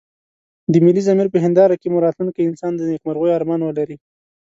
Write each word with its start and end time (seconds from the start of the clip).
د 0.71 0.73
ملي 0.85 1.01
ضمير 1.07 1.27
په 1.31 1.37
هنداره 1.45 1.75
کې 1.81 1.87
مو 1.89 1.97
راتلونکی 2.05 2.41
انسان 2.49 2.71
د 2.75 2.81
نيکمرغيو 2.91 3.37
ارمان 3.37 3.61
ولري. 3.63 3.97